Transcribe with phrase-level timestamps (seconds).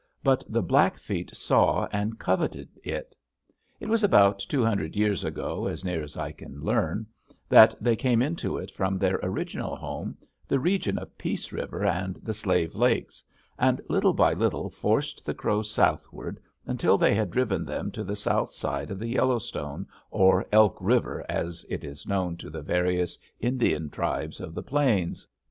[0.23, 3.15] But the Blackfeet saw and coveted it.
[3.79, 7.05] It was about two hundred years ago, as near as I can learn,
[7.47, 10.17] that they came into it from their original home,
[10.47, 13.23] the region of Peace River and the Slave Lakes,
[13.59, 18.15] and little by little forced the Crows southward until they had driven them to the
[18.15, 23.19] south side of the Yellowstone, or Elk River, as it is known to the various
[23.39, 25.27] Indian tribes of the plains.